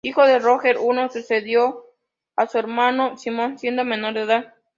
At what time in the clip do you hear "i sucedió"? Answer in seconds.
0.77-1.85